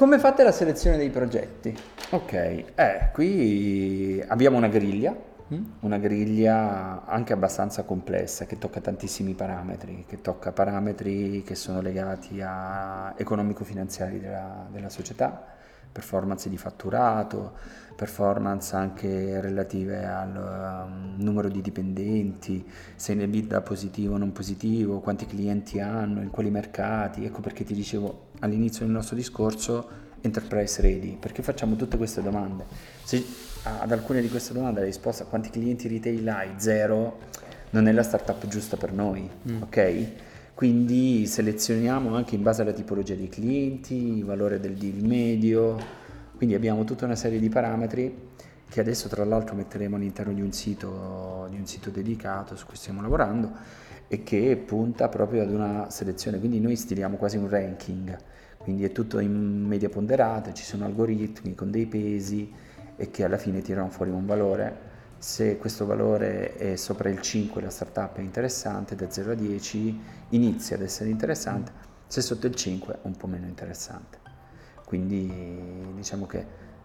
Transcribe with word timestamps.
Come 0.00 0.18
fate 0.18 0.42
la 0.42 0.50
selezione 0.50 0.96
dei 0.96 1.10
progetti? 1.10 1.76
Ok, 2.12 2.32
eh, 2.32 3.10
qui 3.12 4.24
abbiamo 4.28 4.56
una 4.56 4.68
griglia, 4.68 5.14
mm? 5.52 5.64
una 5.80 5.98
griglia 5.98 7.04
anche 7.04 7.34
abbastanza 7.34 7.82
complessa 7.82 8.46
che 8.46 8.56
tocca 8.56 8.80
tantissimi 8.80 9.34
parametri, 9.34 10.06
che 10.08 10.22
tocca 10.22 10.52
parametri 10.52 11.42
che 11.42 11.54
sono 11.54 11.82
legati 11.82 12.40
a 12.40 13.12
economico-finanziari 13.14 14.18
della, 14.20 14.66
della 14.70 14.88
società, 14.88 15.44
performance 15.92 16.48
di 16.48 16.56
fatturato, 16.56 17.58
performance 17.94 18.74
anche 18.74 19.38
relative 19.42 20.06
al 20.06 20.86
um, 20.88 21.16
numero 21.18 21.50
di 21.50 21.60
dipendenti, 21.60 22.66
se 22.96 23.12
ne 23.12 23.24
EBITDA 23.24 23.60
positivo 23.60 24.14
o 24.14 24.16
non 24.16 24.32
positivo, 24.32 25.00
quanti 25.00 25.26
clienti 25.26 25.78
hanno, 25.78 26.22
in 26.22 26.30
quali 26.30 26.48
mercati. 26.50 27.26
Ecco 27.26 27.40
perché 27.42 27.64
ti 27.64 27.74
dicevo 27.74 28.29
all'inizio 28.40 28.84
del 28.84 28.94
nostro 28.94 29.16
discorso 29.16 29.88
enterprise 30.20 30.82
ready, 30.82 31.16
perché 31.16 31.42
facciamo 31.42 31.76
tutte 31.76 31.96
queste 31.96 32.22
domande. 32.22 32.64
Se 33.02 33.24
ad 33.62 33.90
alcune 33.92 34.20
di 34.20 34.28
queste 34.28 34.52
domande 34.52 34.80
la 34.80 34.86
risposta 34.86 35.24
quanti 35.24 35.50
clienti 35.50 35.88
retail 35.88 36.28
hai? 36.28 36.50
Zero, 36.56 37.18
non 37.70 37.86
è 37.88 37.92
la 37.92 38.02
startup 38.02 38.46
giusta 38.46 38.76
per 38.76 38.92
noi, 38.92 39.28
mm. 39.50 39.62
ok? 39.62 40.06
Quindi 40.54 41.26
selezioniamo 41.26 42.14
anche 42.14 42.34
in 42.34 42.42
base 42.42 42.62
alla 42.62 42.72
tipologia 42.72 43.14
dei 43.14 43.28
clienti, 43.28 44.18
il 44.18 44.24
valore 44.24 44.60
del 44.60 44.74
deal 44.74 45.02
medio, 45.02 45.78
quindi 46.36 46.54
abbiamo 46.54 46.84
tutta 46.84 47.06
una 47.06 47.16
serie 47.16 47.38
di 47.38 47.48
parametri 47.48 48.28
che 48.68 48.80
adesso 48.80 49.08
tra 49.08 49.24
l'altro 49.24 49.54
metteremo 49.54 49.96
all'interno 49.96 50.32
di 50.32 50.42
un 50.42 50.52
sito, 50.52 51.46
di 51.50 51.56
un 51.56 51.66
sito 51.66 51.90
dedicato 51.90 52.56
su 52.56 52.66
cui 52.66 52.76
stiamo 52.76 53.00
lavorando 53.00 53.50
e 54.12 54.24
che 54.24 54.56
punta 54.56 55.08
proprio 55.08 55.42
ad 55.42 55.52
una 55.52 55.88
selezione, 55.88 56.40
quindi 56.40 56.58
noi 56.58 56.74
stiliamo 56.74 57.16
quasi 57.16 57.36
un 57.36 57.48
ranking, 57.48 58.18
quindi 58.58 58.82
è 58.82 58.90
tutto 58.90 59.20
in 59.20 59.64
media 59.64 59.88
ponderata, 59.88 60.52
ci 60.52 60.64
sono 60.64 60.84
algoritmi 60.84 61.54
con 61.54 61.70
dei 61.70 61.86
pesi 61.86 62.52
e 62.96 63.08
che 63.12 63.22
alla 63.22 63.36
fine 63.36 63.62
tirano 63.62 63.88
fuori 63.88 64.10
un 64.10 64.26
valore. 64.26 64.88
Se 65.18 65.58
questo 65.58 65.86
valore 65.86 66.56
è 66.56 66.74
sopra 66.74 67.08
il 67.08 67.20
5 67.20 67.62
la 67.62 67.70
startup 67.70 68.16
è 68.16 68.20
interessante, 68.20 68.96
da 68.96 69.08
0 69.08 69.30
a 69.30 69.34
10 69.34 70.00
inizia 70.30 70.74
ad 70.74 70.82
essere 70.82 71.08
interessante, 71.08 71.70
se 72.08 72.20
sotto 72.20 72.48
il 72.48 72.56
5 72.56 72.94
è 72.94 72.98
un 73.02 73.16
po' 73.16 73.28
meno 73.28 73.46
interessante. 73.46 74.18
Quindi 74.84 75.32
diciamo 75.94 76.26
che 76.26 76.44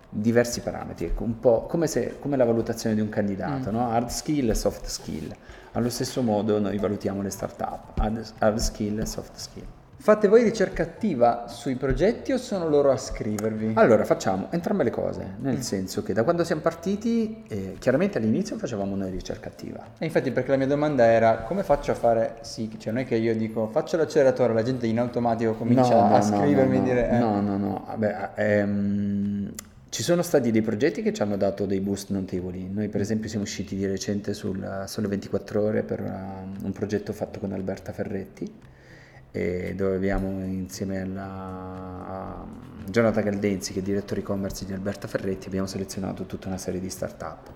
diversi 0.10 0.62
parametri, 0.62 1.06
ecco, 1.06 1.24
un 1.24 1.40
po' 1.40 1.66
come, 1.66 1.88
se, 1.88 2.18
come 2.20 2.38
la 2.38 2.46
valutazione 2.46 2.96
di 2.96 3.02
un 3.02 3.10
candidato, 3.10 3.70
mm. 3.70 3.74
no? 3.74 3.90
hard 3.90 4.10
skill 4.10 4.50
e 4.50 4.56
soft 4.56 4.86
skill. 4.86 5.34
Allo 5.74 5.90
stesso 5.90 6.22
modo 6.22 6.60
noi 6.60 6.78
valutiamo 6.78 7.22
le 7.22 7.30
startup, 7.30 7.98
hard, 8.00 8.24
hard 8.40 8.58
skill 8.58 9.00
e 9.00 9.06
soft 9.06 9.36
skill. 9.36 9.66
Fate 10.06 10.28
voi 10.28 10.44
ricerca 10.44 10.84
attiva 10.84 11.48
sui 11.48 11.78
progetti 11.78 12.32
o 12.32 12.38
sono 12.38 12.70
loro 12.70 12.92
a 12.92 12.96
scrivervi? 12.96 13.72
Allora, 13.74 14.06
facciamo 14.06 14.50
entrambe 14.52 14.84
le 14.84 14.92
cose, 14.92 15.34
nel 15.40 15.56
mm. 15.58 15.62
senso 15.62 16.04
che 16.04 16.14
da 16.14 16.24
quando 16.24 16.44
siamo 16.44 16.62
partiti, 16.62 17.44
eh, 17.48 17.78
chiaramente 17.80 18.20
all'inizio 18.20 18.56
facevamo 18.58 18.96
noi 18.96 19.10
ricerca 19.10 19.50
attiva. 19.50 19.84
E 19.98 20.06
infatti 20.06 20.30
perché 20.30 20.52
la 20.52 20.58
mia 20.58 20.68
domanda 20.68 21.06
era 21.06 21.38
come 21.38 21.64
faccio 21.64 21.90
a 21.90 21.96
fare 21.96 22.36
sì, 22.42 22.70
cioè 22.78 22.94
non 22.94 23.02
è 23.02 23.06
che 23.08 23.16
io 23.16 23.36
dico 23.36 23.68
faccio 23.70 23.98
l'acceleratore, 23.98 24.54
la 24.54 24.62
gente 24.62 24.86
in 24.86 25.00
automatico 25.00 25.56
comincia 25.56 25.96
no, 25.96 26.10
no, 26.10 26.16
a 26.16 26.22
scrivermi 26.22 26.78
no, 26.78 26.84
e 26.84 26.86
dire... 26.86 27.10
Eh. 27.10 27.18
No, 27.18 27.42
no, 27.42 27.58
no, 27.58 27.84
Vabbè, 27.88 28.30
ehm, 28.36 29.54
ci 29.96 30.04
sono 30.04 30.24
stati 30.24 30.52
dei 30.52 30.62
progetti 30.62 31.02
che 31.02 31.14
ci 31.14 31.22
hanno 31.22 31.38
dato 31.38 31.66
dei 31.66 31.80
boost 31.80 32.10
notevoli. 32.10 32.70
Noi 32.70 32.90
per 32.90 33.00
esempio 33.00 33.30
siamo 33.30 33.46
usciti 33.46 33.78
di 33.78 33.86
recente 33.86 34.34
sul 34.34 34.84
Sole 34.88 35.08
24 35.08 35.62
ore 35.62 35.84
per 35.84 36.02
uh, 36.02 36.66
un 36.66 36.72
progetto 36.74 37.14
fatto 37.14 37.40
con 37.40 37.54
Alberta 37.54 37.94
Ferretti 37.94 38.52
dove 39.32 39.96
abbiamo 39.96 40.44
insieme 40.44 41.02
alla 41.02 42.46
Jonathan 42.90 43.24
Galdenzi 43.24 43.72
che 43.72 43.80
è 43.80 43.82
direttore 43.82 44.20
e-commerce 44.20 44.66
di 44.66 44.74
Alberta 44.74 45.08
Ferretti 45.08 45.48
abbiamo 45.48 45.68
selezionato 45.68 46.26
tutta 46.26 46.48
una 46.48 46.58
serie 46.58 46.80
di 46.80 46.90
start-up 46.90 47.52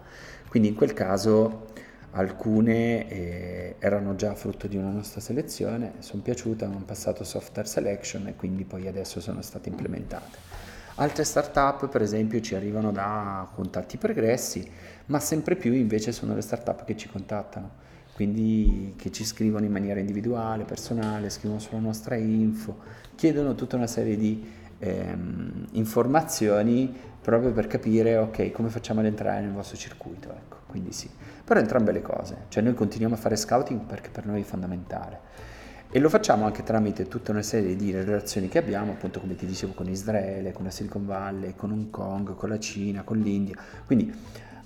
quindi 0.49 0.67
in 0.69 0.75
quel 0.75 0.91
caso 0.91 1.67
alcune 2.11 3.09
eh, 3.09 3.75
erano 3.79 4.15
già 4.15 4.35
frutto 4.35 4.67
di 4.67 4.75
una 4.75 4.89
nostra 4.91 5.21
selezione 5.21 5.93
sono 5.99 6.21
piaciute, 6.21 6.65
hanno 6.65 6.83
passato 6.85 7.23
software 7.23 7.67
selection 7.67 8.27
e 8.27 8.35
quindi 8.35 8.65
poi 8.65 8.87
adesso 8.87 9.21
sono 9.21 9.41
state 9.41 9.69
implementate 9.69 10.69
altre 10.99 11.23
start-up 11.23 11.87
per 11.87 12.01
esempio 12.01 12.39
ci 12.41 12.55
arrivano 12.55 12.91
da 12.91 13.47
contatti 13.55 13.97
pregressi 13.97 14.69
ma 15.07 15.19
sempre 15.19 15.55
più 15.55 15.73
invece 15.73 16.11
sono 16.11 16.35
le 16.35 16.41
start-up 16.41 16.85
che 16.85 16.95
ci 16.95 17.09
contattano. 17.09 17.87
Quindi 18.13 18.95
che 18.97 19.11
ci 19.11 19.23
scrivono 19.23 19.65
in 19.65 19.71
maniera 19.71 19.99
individuale, 19.99 20.65
personale, 20.65 21.29
scrivono 21.29 21.59
sulla 21.59 21.79
nostra 21.79 22.15
info, 22.15 22.77
chiedono 23.15 23.55
tutta 23.55 23.77
una 23.77 23.87
serie 23.87 24.17
di 24.17 24.45
ehm, 24.77 25.67
informazioni 25.71 26.93
proprio 27.21 27.51
per 27.53 27.67
capire 27.67 28.17
ok 28.17 28.51
come 28.51 28.69
facciamo 28.69 28.99
ad 28.99 29.05
entrare 29.05 29.41
nel 29.41 29.51
vostro 29.51 29.77
circuito, 29.77 30.29
ecco, 30.29 30.57
quindi 30.67 30.91
sì, 30.91 31.09
però 31.43 31.59
entrambe 31.59 31.91
le 31.91 32.01
cose, 32.01 32.45
cioè 32.49 32.61
noi 32.61 32.73
continuiamo 32.73 33.15
a 33.15 33.17
fare 33.17 33.35
scouting 33.35 33.81
perché 33.81 34.09
per 34.09 34.25
noi 34.25 34.41
è 34.41 34.43
fondamentale 34.43 35.19
e 35.91 35.99
lo 35.99 36.09
facciamo 36.09 36.45
anche 36.45 36.61
tramite 36.61 37.07
tutta 37.07 37.31
una 37.31 37.41
serie 37.41 37.75
di 37.75 37.91
relazioni 37.91 38.47
che 38.47 38.59
abbiamo, 38.59 38.91
appunto 38.91 39.19
come 39.19 39.35
ti 39.35 39.45
dicevo 39.45 39.73
con 39.73 39.89
Israele, 39.89 40.51
con 40.51 40.65
la 40.65 40.71
Silicon 40.71 41.05
Valley, 41.05 41.53
con 41.55 41.71
Hong 41.71 41.89
Kong, 41.89 42.35
con 42.35 42.49
la 42.49 42.59
Cina, 42.59 43.01
con 43.03 43.17
l'India, 43.17 43.55
quindi 43.85 44.13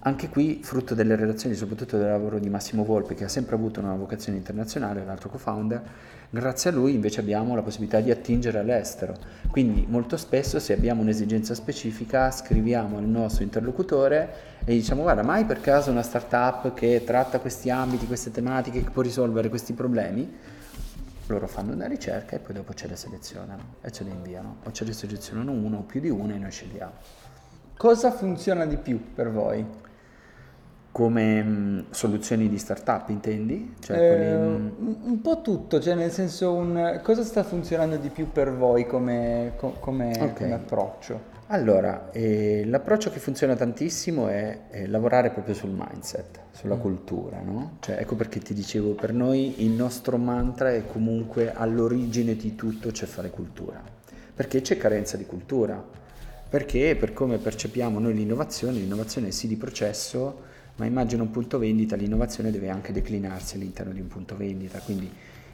anche 0.06 0.28
qui, 0.28 0.60
frutto 0.62 0.94
delle 0.96 1.16
relazioni, 1.16 1.56
soprattutto 1.56 1.98
del 1.98 2.08
lavoro 2.08 2.38
di 2.38 2.50
Massimo 2.50 2.84
Volpe, 2.84 3.14
che 3.14 3.24
ha 3.24 3.30
sempre 3.30 3.56
avuto 3.56 3.80
una 3.80 3.96
vocazione 3.96 4.38
internazionale, 4.38 5.06
l'altro 5.06 5.30
co-founder, 5.30 5.82
grazie 6.30 6.72
a 6.72 6.74
lui 6.74 6.94
invece 6.94 7.22
abbiamo 7.22 7.56
la 7.56 7.62
possibilità 7.62 8.02
di 8.02 8.12
attingere 8.12 8.60
all'estero. 8.60 9.16
Quindi 9.50 9.86
molto 9.88 10.18
spesso 10.18 10.60
se 10.60 10.74
abbiamo 10.74 11.02
un'esigenza 11.04 11.56
specifica 11.56 12.32
scriviamo 12.32 12.98
al 12.98 13.06
nostro 13.06 13.44
interlocutore 13.44 14.34
e 14.66 14.74
diciamo 14.74 15.04
guarda, 15.04 15.24
mai 15.24 15.46
per 15.46 15.62
caso 15.62 15.90
una 15.90 16.02
startup 16.02 16.74
che 16.74 17.04
tratta 17.06 17.40
questi 17.40 17.70
ambiti, 17.70 18.06
queste 18.06 18.30
tematiche, 18.30 18.84
che 18.84 18.90
può 18.90 19.04
risolvere 19.04 19.48
questi 19.48 19.72
problemi? 19.72 20.30
Loro 21.34 21.48
fanno 21.48 21.74
una 21.74 21.88
ricerca 21.88 22.36
e 22.36 22.40
poi 22.40 22.54
dopo 22.54 22.76
ce 22.76 22.88
le 22.88 22.96
selezionano 22.96 23.78
e 23.82 23.92
ce 23.92 24.04
le 24.04 24.12
inviano, 24.12 24.58
o 24.66 24.72
ce 24.72 24.86
le 24.86 24.94
selezionano 24.94 25.52
uno 25.52 25.78
o 25.78 25.82
più 25.82 26.00
di 26.00 26.10
una 26.10 26.36
e 26.36 26.38
noi 26.38 26.52
scegliamo. 26.52 26.92
Cosa 27.76 28.12
funziona 28.12 28.68
di 28.68 28.78
più 28.78 29.14
per 29.16 29.32
voi? 29.32 29.66
Come 30.94 31.42
mh, 31.42 31.50
mm, 31.50 31.80
soluzioni 31.90 32.48
di 32.48 32.58
startup, 32.60 33.10
intendi? 33.10 33.74
Cioè, 33.80 33.98
eh, 33.98 34.08
quelli. 34.16 35.00
Un 35.04 35.20
po' 35.22 35.42
tutto, 35.42 35.82
cioè 35.82 35.96
nel 35.96 36.12
senso 36.12 36.54
un, 36.54 37.02
cosa 37.04 37.24
sta 37.24 37.44
funzionando 37.44 37.98
di 37.98 38.10
più 38.10 38.32
per 38.32 38.54
voi 38.54 38.86
come, 38.86 39.54
co- 39.58 39.76
come, 39.80 40.12
okay. 40.12 40.34
come 40.34 40.54
approccio? 40.54 41.32
Allora, 41.48 42.12
eh, 42.12 42.64
l'approccio 42.66 43.10
che 43.10 43.20
funziona 43.20 43.56
tantissimo 43.56 44.28
è, 44.28 44.68
è, 44.70 44.86
lavorare 44.86 45.32
proprio 45.32 45.56
sul 45.56 45.72
mindset, 45.72 46.40
sulla 46.52 46.76
mm. 46.76 46.80
cultura, 46.80 47.42
no? 47.42 47.78
Cioè, 47.80 47.98
ecco 48.00 48.16
perché 48.16 48.40
ti 48.40 48.54
dicevo, 48.54 48.94
per 48.94 49.14
noi 49.14 49.64
il 49.64 49.72
nostro 49.72 50.18
mantra 50.18 50.72
è 50.72 50.86
comunque 50.86 51.52
all'origine 51.52 52.36
di 52.36 52.54
tutto 52.54 52.92
c'è 52.92 53.08
fare 53.08 53.32
cultura, 53.32 53.82
perché 54.34 54.62
c'è 54.62 54.78
carenza 54.78 55.18
di 55.18 55.26
cultura, 55.26 55.84
perché 56.50 56.96
per 56.96 57.14
come 57.14 57.40
percepiamo 57.40 57.98
noi 57.98 58.14
l'innovazione, 58.14 58.78
l'innovazione 58.78 59.30
è 59.30 59.32
sì 59.32 59.48
di 59.48 59.58
processo, 59.58 60.52
ma 60.76 60.86
immagino 60.86 61.24
un 61.24 61.32
punto 61.32 61.60
vendita, 61.60 61.96
l'innovazione 61.96 62.50
deve 62.50 62.70
anche 62.70 62.92
declinarsi 62.92 63.56
all'interno 63.56 63.94
di 63.94 64.00
un 64.00 64.08
punto 64.08 64.36
vendita, 64.36 64.80
quindi 64.80 65.12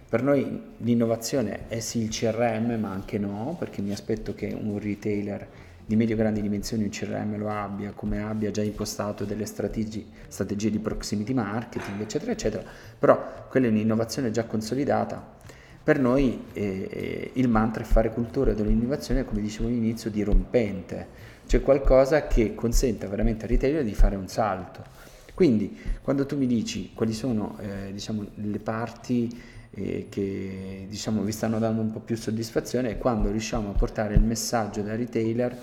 per 0.10 0.24
noi 0.24 0.62
l'innovazione 0.78 1.68
è 1.68 1.80
sì 1.82 2.00
il 2.00 2.10
CRM, 2.10 2.80
ma 2.80 2.90
anche 2.90 3.20
no, 3.20 3.56
perché 3.60 3.82
mi 3.82 3.92
aspetto 3.92 4.34
che 4.34 4.58
un 4.60 4.80
retailer 4.80 5.48
di 5.86 5.96
medio-grandi 5.96 6.42
dimensioni 6.42 6.84
un 6.84 6.90
CRM 6.90 7.38
lo 7.38 7.50
abbia, 7.50 7.92
come 7.92 8.22
abbia 8.24 8.50
già 8.50 8.64
impostato 8.64 9.26
delle 9.26 9.46
strategie, 9.46 10.06
strategie 10.28 10.72
di 10.72 10.80
proximity 10.80 11.34
marketing, 11.34 12.02
eccetera, 12.02 12.32
eccetera, 12.32 12.64
però 12.98 13.48
quella 13.50 13.68
è 13.68 13.70
un'innovazione 13.70 14.32
già 14.32 14.46
consolidata. 14.46 15.38
Per 15.84 16.00
noi 16.00 16.46
eh, 16.54 16.90
eh 16.92 17.32
il 17.34 17.48
mantra 17.48 17.84
è 17.84 17.86
fare 17.86 18.12
cultura 18.12 18.54
dell'innovazione, 18.54 19.26
come 19.26 19.42
dicevo 19.42 19.68
all'inizio, 19.68 20.10
dirompente, 20.10 21.08
cioè 21.46 21.62
qualcosa 21.62 22.28
che 22.28 22.56
consenta 22.56 23.08
veramente 23.08 23.44
al 23.46 23.52
retailer 23.52 23.84
di 23.84 23.94
fare 23.94 24.16
un 24.16 24.28
salto 24.28 25.00
quindi 25.40 25.74
quando 26.02 26.26
tu 26.26 26.36
mi 26.36 26.48
dici 26.48 26.92
quali 26.94 27.14
sono 27.14 27.58
eh, 27.62 27.94
diciamo, 27.94 28.26
le 28.34 28.60
parti 28.60 29.42
eh, 29.72 30.08
che 30.10 30.86
diciamo, 30.90 31.22
vi 31.22 31.32
stanno 31.32 31.60
dando 31.60 31.80
un 31.80 31.94
po' 31.94 32.02
più 32.02 32.18
soddisfazione 32.18 32.90
è 32.90 32.98
quando 32.98 33.32
riusciamo 33.32 33.70
a 33.70 33.72
portare 33.72 34.16
il 34.16 34.22
messaggio 34.22 34.82
da 34.82 34.98
retailer 34.98 35.58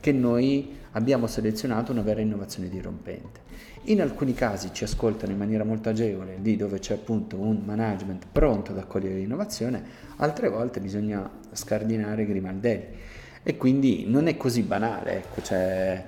che 0.00 0.10
noi 0.10 0.76
abbiamo 0.90 1.28
selezionato 1.28 1.92
una 1.92 2.02
vera 2.02 2.20
innovazione 2.20 2.68
dirompente. 2.68 3.42
In 3.82 4.00
alcuni 4.00 4.34
casi 4.34 4.70
ci 4.72 4.82
ascoltano 4.82 5.30
in 5.30 5.38
maniera 5.38 5.62
molto 5.62 5.88
agevole, 5.88 6.38
lì 6.42 6.56
dove 6.56 6.80
c'è 6.80 6.94
appunto 6.94 7.36
un 7.36 7.62
management 7.64 8.24
pronto 8.32 8.72
ad 8.72 8.78
accogliere 8.78 9.18
l'innovazione, 9.18 9.84
altre 10.16 10.48
volte 10.48 10.80
bisogna 10.80 11.30
scardinare 11.52 12.26
grimaldelli 12.26 12.86
e 13.42 13.56
quindi 13.56 14.04
non 14.06 14.28
è 14.28 14.36
così 14.36 14.62
banale, 14.62 15.16
ecco, 15.16 15.42
cioè, 15.42 16.04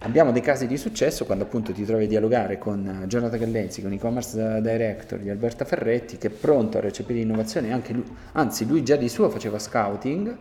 abbiamo 0.00 0.32
dei 0.32 0.40
casi 0.40 0.66
di 0.66 0.76
successo 0.76 1.26
quando 1.26 1.44
appunto 1.44 1.72
ti 1.72 1.84
trovi 1.84 2.04
a 2.04 2.06
dialogare 2.06 2.56
con 2.56 3.04
Jonathan 3.06 3.38
Gallenzi, 3.38 3.82
con 3.82 3.92
e-commerce 3.92 4.60
director 4.62 5.18
di 5.18 5.28
Alberta 5.28 5.64
Ferretti 5.64 6.16
che 6.16 6.28
è 6.28 6.30
pronto 6.30 6.78
a 6.78 6.80
recepire 6.80 7.18
innovazione, 7.18 7.72
anche 7.72 7.92
lui, 7.92 8.04
anzi 8.32 8.66
lui 8.66 8.82
già 8.82 8.96
di 8.96 9.08
suo 9.08 9.28
faceva 9.28 9.58
scouting, 9.58 10.36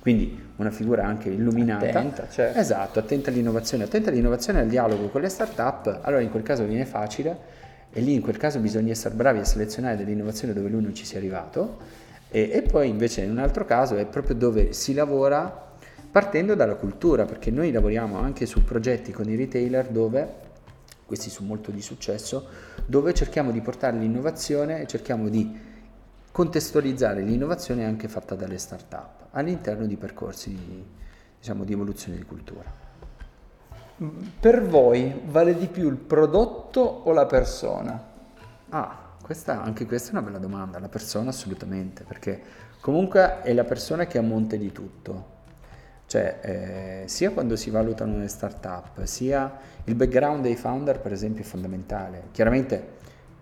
Quindi 0.00 0.40
una 0.56 0.70
figura 0.70 1.04
anche 1.04 1.28
illuminata. 1.28 1.86
Attenta, 1.86 2.28
certo. 2.28 2.58
Esatto, 2.58 2.98
attenta 3.00 3.30
all'innovazione, 3.30 3.84
attenta 3.84 4.10
all'innovazione 4.10 4.60
e 4.60 4.62
al 4.62 4.68
dialogo 4.68 5.08
con 5.08 5.20
le 5.20 5.28
start-up, 5.28 6.00
allora 6.02 6.22
in 6.22 6.30
quel 6.30 6.42
caso 6.44 6.64
viene 6.64 6.86
facile 6.86 7.36
e 7.92 8.00
lì 8.00 8.14
in 8.14 8.20
quel 8.20 8.36
caso 8.36 8.58
bisogna 8.60 8.92
essere 8.92 9.14
bravi 9.14 9.40
a 9.40 9.44
selezionare 9.44 9.96
dell'innovazione 9.96 10.52
dove 10.54 10.68
lui 10.68 10.82
non 10.82 10.94
ci 10.94 11.04
sia 11.04 11.18
arrivato 11.18 11.78
e, 12.30 12.50
e 12.52 12.62
poi 12.62 12.88
invece 12.88 13.22
in 13.22 13.30
un 13.30 13.38
altro 13.38 13.64
caso 13.64 13.96
è 13.96 14.04
proprio 14.04 14.34
dove 14.36 14.72
si 14.72 14.92
lavora 14.92 15.67
partendo 16.18 16.56
dalla 16.56 16.74
cultura, 16.74 17.26
perché 17.26 17.52
noi 17.52 17.70
lavoriamo 17.70 18.18
anche 18.18 18.44
su 18.44 18.64
progetti 18.64 19.12
con 19.12 19.28
i 19.28 19.36
retailer 19.36 19.86
dove 19.86 20.46
questi 21.06 21.30
sono 21.30 21.46
molto 21.46 21.70
di 21.70 21.80
successo, 21.80 22.44
dove 22.84 23.14
cerchiamo 23.14 23.52
di 23.52 23.60
portare 23.60 23.98
l'innovazione 23.98 24.80
e 24.80 24.88
cerchiamo 24.88 25.28
di 25.28 25.56
contestualizzare 26.32 27.22
l'innovazione 27.22 27.84
anche 27.84 28.08
fatta 28.08 28.34
dalle 28.34 28.58
start-up 28.58 29.28
all'interno 29.30 29.86
di 29.86 29.96
percorsi 29.96 30.84
diciamo, 31.38 31.62
di 31.62 31.72
evoluzione 31.72 32.18
di 32.18 32.24
cultura. 32.24 32.64
Per 34.40 34.66
voi 34.66 35.20
vale 35.24 35.56
di 35.56 35.68
più 35.68 35.88
il 35.88 35.98
prodotto 35.98 36.80
o 36.80 37.12
la 37.12 37.26
persona? 37.26 38.02
Ah, 38.70 39.14
questa, 39.22 39.62
anche 39.62 39.86
questa 39.86 40.08
è 40.08 40.12
una 40.14 40.22
bella 40.22 40.38
domanda, 40.38 40.80
la 40.80 40.88
persona 40.88 41.30
assolutamente, 41.30 42.02
perché 42.02 42.42
comunque 42.80 43.42
è 43.42 43.52
la 43.52 43.62
persona 43.62 44.06
che 44.06 44.18
è 44.18 44.20
a 44.20 44.24
monte 44.24 44.58
di 44.58 44.72
tutto. 44.72 45.36
Cioè, 46.08 46.38
eh, 46.40 47.02
sia 47.06 47.30
quando 47.32 47.54
si 47.54 47.68
valutano 47.68 48.18
le 48.18 48.28
start-up, 48.28 49.04
sia 49.04 49.58
il 49.84 49.94
background 49.94 50.42
dei 50.42 50.56
founder, 50.56 50.98
per 51.00 51.12
esempio, 51.12 51.44
è 51.44 51.46
fondamentale. 51.46 52.28
Chiaramente 52.32 52.96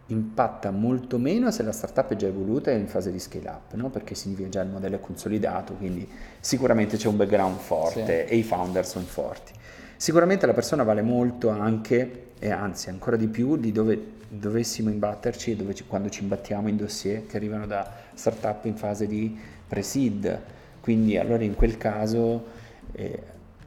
impatta 0.07 0.71
molto 0.73 1.19
meno 1.19 1.51
se 1.51 1.63
la 1.63 1.73
startup 1.73 2.13
è 2.13 2.17
già 2.17 2.27
evoluta 2.27 2.71
e 2.71 2.75
è 2.75 2.79
in 2.79 2.89
fase 2.89 3.11
di 3.13 3.19
scale 3.21 3.49
up, 3.49 3.75
no? 3.75 3.89
perché 3.89 4.15
significa 4.15 4.49
già 4.49 4.63
il 4.63 4.69
modello 4.69 4.97
è 4.97 5.01
consolidato, 5.01 5.75
quindi 5.75 6.09
sicuramente 6.41 6.97
c'è 6.97 7.09
un 7.09 7.17
background 7.17 7.59
forte 7.59 8.27
sì. 8.27 8.33
e 8.33 8.37
i 8.37 8.43
founder 8.43 8.85
sono 8.85 9.05
forti. 9.05 9.53
Sicuramente 9.97 10.47
la 10.47 10.53
persona 10.53 10.83
vale 10.83 11.03
molto 11.03 11.49
anche, 11.49 12.31
e 12.39 12.51
anzi 12.51 12.91
ancora 12.91 13.17
di 13.17 13.29
più, 13.29 13.57
di 13.57 13.73
dove 13.73 14.15
dovessimo 14.29 14.91
imbatterci 14.91 15.53
e 15.53 15.57
dove 15.57 15.73
ci, 15.73 15.87
quando 15.87 16.09
ci 16.09 16.23
imbattiamo 16.23 16.69
in 16.69 16.77
dossier 16.77 17.27
che 17.27 17.37
arrivano 17.37 17.67
da 17.67 17.91
startup 18.13 18.65
in 18.65 18.77
fase 18.77 19.07
di 19.07 19.39
pre-seed. 19.67 20.41
Quindi 20.87 21.19
allora 21.19 21.43
in 21.43 21.57
quel 21.57 21.79
caso 21.79 22.45
eh, 22.93 23.21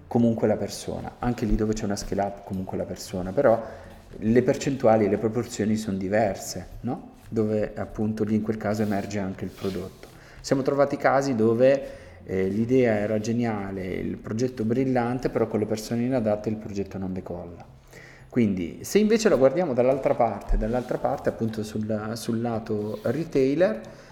comunque 0.07 0.47
la 0.47 0.55
persona, 0.55 1.15
anche 1.19 1.43
lì 1.43 1.53
dove 1.55 1.73
c'è 1.73 1.83
una 1.83 1.97
scale 1.97 2.21
up 2.21 2.45
comunque 2.45 2.77
la 2.77 2.85
persona, 2.85 3.33
però 3.33 3.61
le 4.19 4.41
percentuali 4.41 5.03
e 5.03 5.09
le 5.09 5.17
proporzioni 5.17 5.75
sono 5.75 5.97
diverse, 5.97 6.65
no? 6.79 7.15
dove 7.27 7.73
appunto 7.75 8.23
lì 8.23 8.35
in 8.35 8.41
quel 8.41 8.55
caso 8.55 8.83
emerge 8.83 9.19
anche 9.19 9.43
il 9.43 9.51
prodotto. 9.51 10.07
Siamo 10.39 10.61
trovati 10.61 10.95
casi 10.95 11.35
dove 11.35 11.81
eh, 12.23 12.47
l'idea 12.47 12.93
era 12.93 13.19
geniale, 13.19 13.85
il 13.85 14.15
progetto 14.15 14.63
brillante, 14.63 15.27
però 15.27 15.45
con 15.47 15.59
le 15.59 15.65
persone 15.65 16.03
inadatte 16.03 16.47
il 16.47 16.55
progetto 16.55 16.97
non 16.97 17.11
decolla. 17.11 17.65
Quindi 18.29 18.85
se 18.85 18.97
invece 18.97 19.27
lo 19.27 19.37
guardiamo 19.37 19.73
dall'altra 19.73 20.15
parte, 20.15 20.57
dall'altra 20.57 20.97
parte 20.99 21.27
appunto 21.27 21.63
sul, 21.63 22.11
sul 22.13 22.39
lato 22.39 22.99
retailer, 23.01 24.07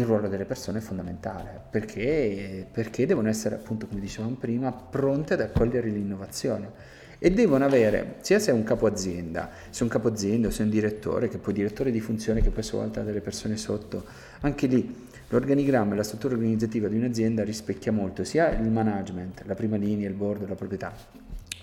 il 0.00 0.06
ruolo 0.06 0.28
delle 0.28 0.44
persone 0.44 0.78
è 0.78 0.80
fondamentale 0.80 1.60
perché, 1.70 2.66
perché 2.70 3.06
devono 3.06 3.28
essere, 3.28 3.56
appunto, 3.56 3.86
come 3.86 4.00
dicevamo 4.00 4.36
prima, 4.36 4.72
pronte 4.72 5.34
ad 5.34 5.40
accogliere 5.40 5.88
l'innovazione 5.88 6.96
e 7.18 7.32
devono 7.32 7.64
avere, 7.64 8.16
sia 8.20 8.38
se 8.38 8.52
è 8.52 8.54
un 8.54 8.62
capo 8.62 8.86
azienda, 8.86 9.50
se 9.70 9.80
è 9.80 9.82
un 9.82 9.88
capo 9.88 10.08
azienda 10.08 10.50
se 10.50 10.60
è 10.60 10.64
un 10.64 10.70
direttore, 10.70 11.28
che 11.28 11.38
poi 11.38 11.52
direttore 11.52 11.90
di 11.90 12.00
funzione 12.00 12.40
che 12.40 12.50
poi 12.50 12.60
a 12.60 12.64
sua 12.64 12.78
volta 12.78 13.00
ha 13.00 13.04
delle 13.04 13.20
persone 13.20 13.56
sotto, 13.56 14.04
anche 14.40 14.66
lì 14.68 15.06
l'organigramma 15.28 15.94
e 15.94 15.96
la 15.96 16.04
struttura 16.04 16.34
organizzativa 16.34 16.88
di 16.88 16.96
un'azienda 16.96 17.42
rispecchia 17.42 17.90
molto 17.90 18.22
sia 18.22 18.50
il 18.50 18.70
management, 18.70 19.42
la 19.46 19.54
prima 19.54 19.76
linea, 19.76 20.08
il 20.08 20.14
board, 20.14 20.48
la 20.48 20.54
proprietà, 20.54 20.94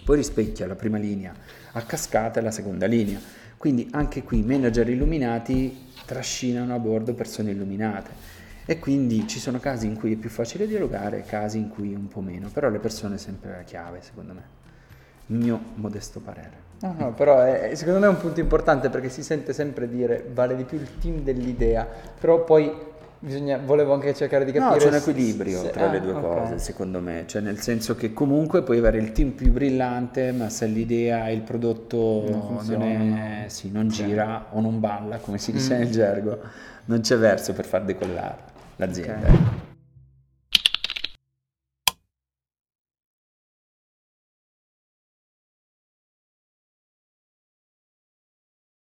poi 0.03 0.17
rispecchia 0.17 0.67
la 0.67 0.75
prima 0.75 0.97
linea 0.97 1.33
a 1.71 1.81
cascata 1.83 2.39
e 2.39 2.43
la 2.43 2.51
seconda 2.51 2.85
linea. 2.85 3.43
Quindi 3.57 3.87
anche 3.91 4.23
qui 4.23 4.41
manager 4.41 4.89
illuminati 4.89 5.87
trascinano 6.05 6.73
a 6.73 6.79
bordo 6.79 7.13
persone 7.13 7.51
illuminate. 7.51 8.33
E 8.65 8.79
quindi 8.79 9.27
ci 9.27 9.39
sono 9.39 9.59
casi 9.59 9.85
in 9.85 9.97
cui 9.97 10.13
è 10.13 10.15
più 10.15 10.29
facile 10.29 10.67
dialogare, 10.67 11.23
casi 11.23 11.59
in 11.59 11.69
cui 11.69 11.93
un 11.93 12.07
po' 12.07 12.21
meno, 12.21 12.49
però 12.49 12.69
le 12.69 12.79
persone 12.79 13.17
sempre 13.17 13.51
la 13.51 13.63
chiave, 13.63 14.01
secondo 14.01 14.33
me. 14.33 14.43
Il 15.27 15.37
mio 15.37 15.59
modesto 15.75 16.19
parere. 16.19 16.63
No, 16.81 16.95
no, 16.97 17.13
però 17.13 17.41
è, 17.41 17.73
secondo 17.75 17.99
me 17.99 18.05
è 18.07 18.09
un 18.09 18.17
punto 18.17 18.39
importante 18.39 18.89
perché 18.89 19.09
si 19.09 19.23
sente 19.23 19.53
sempre 19.53 19.87
dire 19.87 20.29
vale 20.33 20.55
di 20.55 20.63
più 20.63 20.77
il 20.77 20.97
team 20.99 21.21
dell'idea, 21.21 21.87
però 22.19 22.43
poi 22.43 22.71
Bisogna, 23.25 23.57
volevo 23.57 23.93
anche 23.93 24.13
cercare 24.13 24.45
di 24.45 24.51
capire. 24.51 24.69
No, 24.69 24.77
c'è 24.77 24.87
un 24.87 24.93
equilibrio 24.93 25.59
se, 25.59 25.69
tra 25.71 25.89
ah, 25.89 25.93
le 25.93 25.99
due 25.99 26.11
okay. 26.11 26.21
cose, 26.21 26.59
secondo 26.59 26.99
me. 26.99 27.23
Cioè, 27.25 27.41
nel 27.41 27.59
senso 27.59 27.95
che 27.95 28.13
comunque 28.13 28.61
puoi 28.61 28.77
avere 28.77 28.99
il 28.99 29.13
team 29.13 29.31
più 29.31 29.51
brillante, 29.51 30.31
ma 30.31 30.49
se 30.49 30.67
l'idea 30.67 31.27
e 31.27 31.33
il 31.33 31.41
prodotto 31.41 32.23
non, 32.29 32.59
non, 32.67 32.81
è, 32.83 33.45
sì, 33.47 33.71
non 33.71 33.87
gira 33.87 34.49
o 34.51 34.61
non 34.61 34.79
balla, 34.79 35.17
come 35.17 35.39
si 35.39 35.51
dice 35.51 35.73
mm. 35.73 35.77
nel 35.79 35.89
gergo, 35.89 36.39
non 36.85 37.01
c'è 37.01 37.17
verso 37.17 37.53
per 37.53 37.65
far 37.65 37.83
decollare 37.83 38.37
l'azienda. 38.75 39.27
Okay. 39.27 39.64